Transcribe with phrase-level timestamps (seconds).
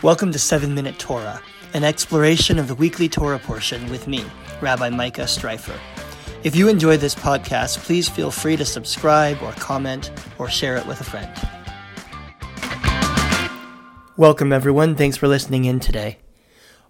[0.00, 1.42] Welcome to 7 Minute Torah,
[1.74, 4.24] an exploration of the weekly Torah portion with me,
[4.60, 5.76] Rabbi Micah Streifer.
[6.44, 10.86] If you enjoy this podcast, please feel free to subscribe or comment or share it
[10.86, 11.28] with a friend.
[14.16, 14.94] Welcome, everyone.
[14.94, 16.18] Thanks for listening in today.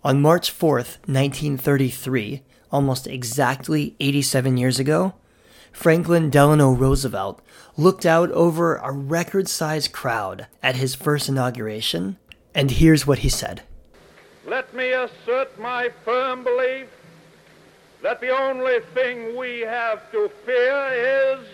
[0.04, 5.14] On March 4th, 1933, almost exactly 87 years ago,
[5.72, 7.40] Franklin Delano Roosevelt
[7.74, 12.18] looked out over a record sized crowd at his first inauguration,
[12.58, 13.62] and here's what he said
[14.44, 16.88] Let me assert my firm belief
[18.02, 21.46] that the only thing we have to fear is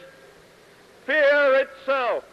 [1.07, 2.25] fear itself.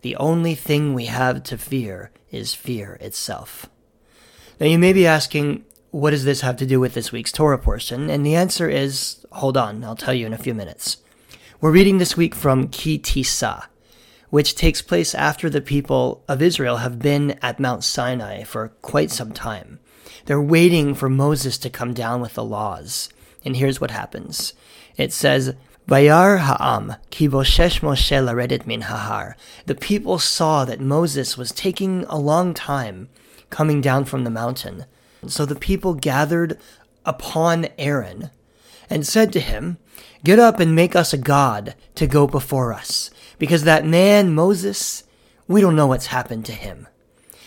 [0.00, 3.66] The only thing we have to fear is fear itself.
[4.58, 7.58] Now, you may be asking, what does this have to do with this week's Torah
[7.58, 8.08] portion?
[8.08, 10.98] And the answer is, hold on, I'll tell you in a few minutes.
[11.60, 13.66] We're reading this week from Ki Tisa,
[14.30, 19.10] which takes place after the people of Israel have been at Mount Sinai for quite
[19.10, 19.80] some time.
[20.26, 23.08] They're waiting for Moses to come down with the laws.
[23.44, 24.54] And here's what happens.
[24.96, 25.54] It says,
[25.88, 29.34] Vayar ha'am ki boshesh Moshe laredet min hahar.
[29.66, 33.08] The people saw that Moses was taking a long time
[33.50, 34.84] coming down from the mountain.
[35.26, 36.58] So the people gathered
[37.04, 38.30] upon Aaron
[38.88, 39.78] and said to him,
[40.22, 45.04] Get up and make us a god to go before us, because that man, Moses,
[45.48, 46.86] we don't know what's happened to him.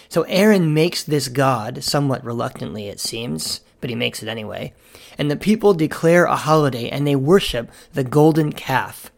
[0.09, 4.73] So Aaron makes this god, somewhat reluctantly it seems, but he makes it anyway,
[5.17, 9.11] and the people declare a holiday and they worship the golden calf.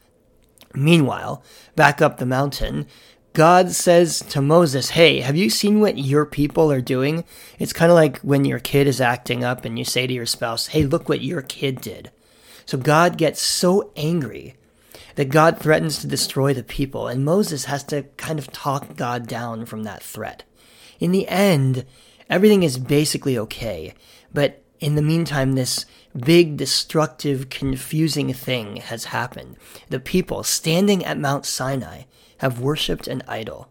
[0.73, 1.41] Meanwhile,
[1.75, 2.87] back up the mountain,
[3.31, 7.23] God says to Moses, Hey, have you seen what your people are doing?
[7.59, 10.25] It's kind of like when your kid is acting up and you say to your
[10.25, 12.11] spouse, Hey, look what your kid did.
[12.65, 14.55] So God gets so angry
[15.15, 19.27] that God threatens to destroy the people, and Moses has to kind of talk God
[19.27, 20.43] down from that threat.
[20.99, 21.85] In the end,
[22.29, 23.93] everything is basically okay,
[24.33, 29.55] but in the meantime, this big, destructive, confusing thing has happened.
[29.89, 32.03] The people standing at Mount Sinai
[32.39, 33.69] have worshipped an idol.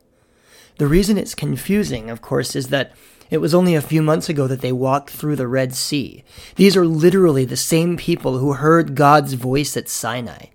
[0.79, 2.93] The reason it's confusing, of course, is that
[3.35, 6.23] it was only a few months ago that they walked through the Red Sea.
[6.55, 10.47] These are literally the same people who heard God's voice at Sinai.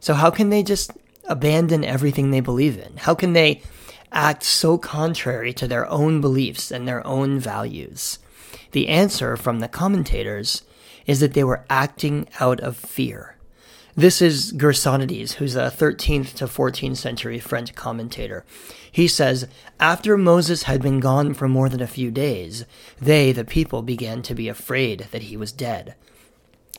[0.00, 0.90] So, how can they just
[1.28, 2.96] abandon everything they believe in?
[2.96, 3.62] How can they
[4.10, 8.18] act so contrary to their own beliefs and their own values?
[8.72, 10.62] The answer from the commentators
[11.06, 13.35] is that they were acting out of fear.
[13.98, 18.44] This is Gersonides, who's a 13th to 14th century French commentator.
[18.92, 19.48] He says,
[19.80, 22.66] After Moses had been gone for more than a few days,
[23.00, 25.94] they, the people, began to be afraid that he was dead.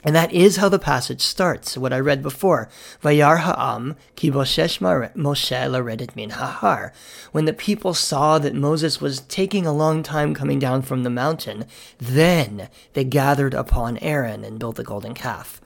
[0.03, 2.69] And that is how the passage starts, what I read before.
[3.01, 6.91] Vayar ha'am ki Moshe laredet min hahar.
[7.31, 11.09] When the people saw that Moses was taking a long time coming down from the
[11.09, 11.66] mountain,
[11.97, 15.59] then they gathered upon Aaron and built the golden calf.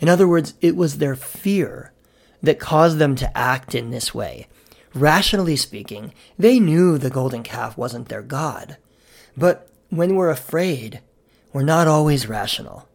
[0.00, 1.92] In other words, it was their fear
[2.42, 4.48] that caused them to act in this way.
[4.94, 8.76] Rationally speaking, they knew the golden calf wasn't their God.
[9.36, 11.00] But when we're afraid,
[11.52, 12.88] we're not always rational.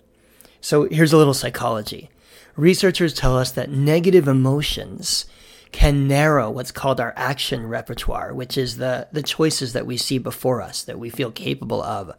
[0.59, 2.09] So here's a little psychology.
[2.55, 5.25] Researchers tell us that negative emotions
[5.71, 10.17] can narrow what's called our action repertoire, which is the, the choices that we see
[10.17, 12.13] before us, that we feel capable of.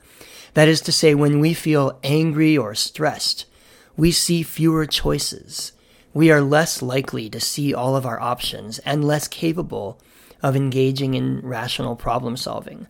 [0.55, 3.47] That is to say, when we feel angry or stressed,
[3.97, 5.73] we see fewer choices.
[6.13, 10.01] We are less likely to see all of our options and less capable
[10.43, 12.87] of engaging in rational problem solving.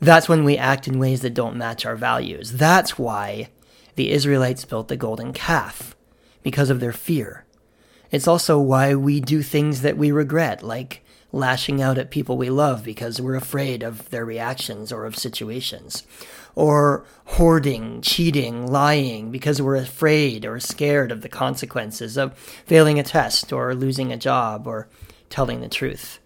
[0.00, 2.52] That's when we act in ways that don't match our values.
[2.52, 3.48] That's why
[3.94, 5.96] the Israelites built the golden calf,
[6.42, 7.44] because of their fear.
[8.10, 12.50] It's also why we do things that we regret, like lashing out at people we
[12.50, 16.04] love because we're afraid of their reactions or of situations,
[16.56, 22.36] or hoarding, cheating, lying because we're afraid or scared of the consequences of
[22.66, 24.88] failing a test or losing a job or
[25.28, 26.18] telling the truth.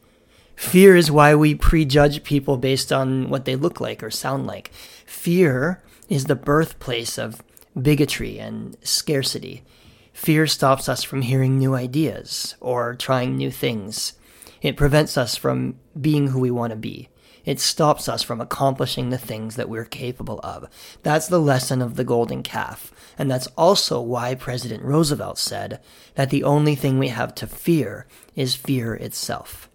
[0.55, 4.71] Fear is why we prejudge people based on what they look like or sound like.
[5.05, 7.43] Fear is the birthplace of
[7.81, 9.65] bigotry and scarcity.
[10.13, 14.13] Fear stops us from hearing new ideas or trying new things.
[14.61, 17.09] It prevents us from being who we want to be.
[17.45, 20.69] It stops us from accomplishing the things that we're capable of.
[21.03, 22.93] That's the lesson of the golden calf.
[23.19, 25.81] And that's also why President Roosevelt said
[26.15, 28.07] that the only thing we have to fear
[28.37, 29.69] is fear itself.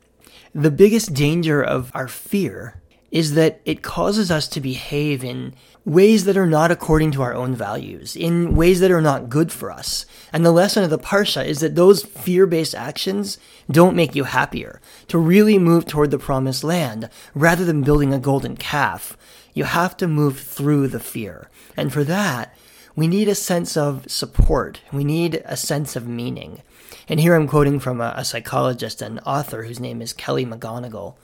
[0.54, 2.82] The biggest danger of our fear
[3.16, 5.54] is that it causes us to behave in
[5.86, 9.54] ways that are not according to our own values, in ways that are not good
[9.54, 10.06] for us.
[10.34, 13.38] And the lesson of the Parsha is that those fear based actions
[13.72, 14.82] don't make you happier.
[15.08, 19.16] To really move toward the promised land, rather than building a golden calf,
[19.54, 21.50] you have to move through the fear.
[21.78, 22.54] And for that,
[22.98, 24.82] we need a sense of support.
[24.92, 26.64] We need a sense of meaning.
[27.08, 31.16] And here I'm quoting from a, a psychologist and author whose name is Kelly McGonigal,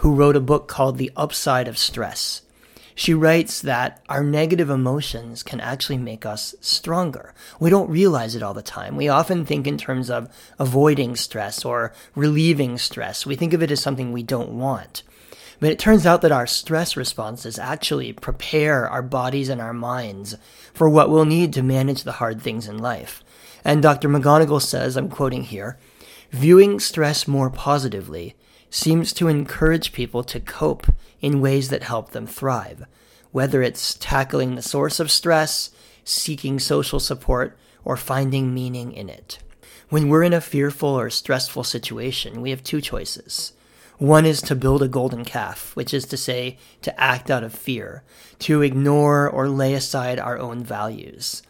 [0.00, 2.40] who wrote a book called The Upside of Stress.
[2.94, 7.34] She writes that our negative emotions can actually make us stronger.
[7.58, 8.96] We don't realize it all the time.
[8.96, 13.26] We often think in terms of avoiding stress or relieving stress.
[13.26, 15.02] We think of it as something we don't want.
[15.60, 20.34] But it turns out that our stress responses actually prepare our bodies and our minds
[20.72, 23.22] for what we'll need to manage the hard things in life.
[23.66, 24.08] And Dr.
[24.08, 25.78] McGonigal says, I'm quoting here,
[26.30, 28.34] viewing stress more positively
[28.70, 30.86] seems to encourage people to cope
[31.20, 32.84] in ways that help them thrive,
[33.32, 35.70] whether it's tackling the source of stress,
[36.04, 39.38] seeking social support, or finding meaning in it.
[39.88, 43.52] When we're in a fearful or stressful situation, we have two choices.
[43.98, 47.54] One is to build a golden calf, which is to say, to act out of
[47.54, 48.02] fear,
[48.40, 51.42] to ignore or lay aside our own values.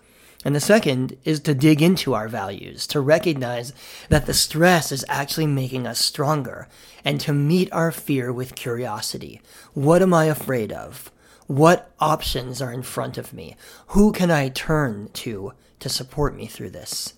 [0.45, 3.75] And the second is to dig into our values, to recognize
[4.09, 6.67] that the stress is actually making us stronger,
[7.05, 9.43] and to meet our fear with curiosity.
[9.75, 11.11] What am I afraid of?
[11.47, 13.57] What options are in front of me?
[13.89, 17.15] Who can I turn to to support me through this?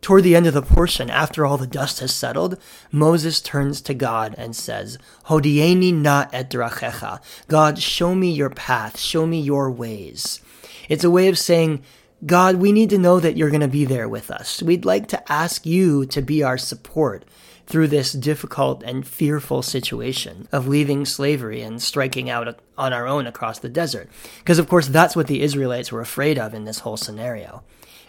[0.00, 2.58] Toward the end of the portion, after all the dust has settled,
[2.90, 7.20] Moses turns to God and says, Hodieni na et drachecha.
[7.48, 10.40] God, show me your path, show me your ways.
[10.88, 11.82] It's a way of saying,
[12.26, 14.62] God, we need to know that you're going to be there with us.
[14.62, 17.24] We'd like to ask you to be our support
[17.66, 23.26] through this difficult and fearful situation of leaving slavery and striking out on our own
[23.26, 24.10] across the desert.
[24.38, 27.62] Because, of course, that's what the Israelites were afraid of in this whole scenario.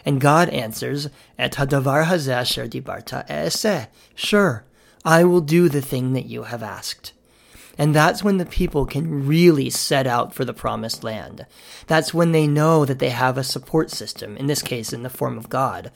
[0.04, 1.08] And God answers,
[1.38, 3.86] Et hadavar hazeh dibarta e'eseh.
[4.14, 4.64] Sure,
[5.04, 7.12] I will do the thing that you have asked.
[7.78, 11.46] And that's when the people can really set out for the promised land.
[11.86, 15.10] That's when they know that they have a support system, in this case, in the
[15.10, 15.90] form of God.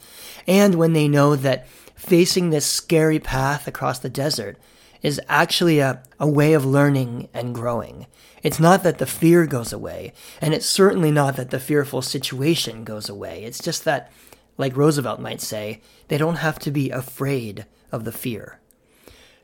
[0.47, 4.57] And when they know that facing this scary path across the desert
[5.01, 8.07] is actually a, a way of learning and growing.
[8.43, 12.83] It's not that the fear goes away, and it's certainly not that the fearful situation
[12.83, 13.43] goes away.
[13.43, 14.11] It's just that,
[14.57, 18.59] like Roosevelt might say, they don't have to be afraid of the fear.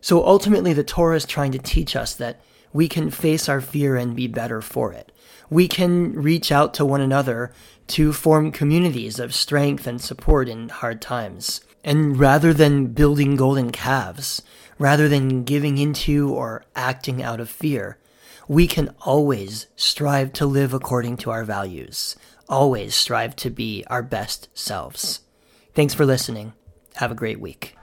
[0.04, 2.42] So ultimately, the Torah is trying to teach us that
[2.74, 5.14] we can face our fear and be better for it.
[5.50, 7.54] We can reach out to one another
[7.88, 11.62] to form communities of strength and support in hard times.
[11.86, 14.42] And rather than building golden calves,
[14.78, 17.98] rather than giving into or acting out of fear,
[18.46, 22.18] we can always strive to live according to our values,
[22.50, 25.22] always strive to be our best selves.
[25.74, 26.52] Thanks for listening.
[26.96, 27.78] Have a great week.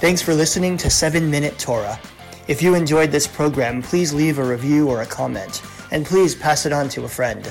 [0.00, 1.98] Thanks for listening to 7 Minute Torah.
[2.46, 5.62] If you enjoyed this program, please leave a review or a comment,
[5.92, 7.50] and please pass it on to a friend.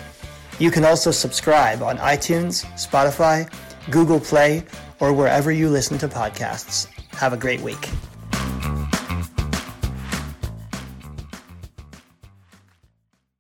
[0.60, 3.52] You can also subscribe on iTunes, Spotify,
[3.90, 4.64] Google Play,
[5.00, 6.88] or wherever you listen to podcasts.
[7.16, 7.90] Have a great week.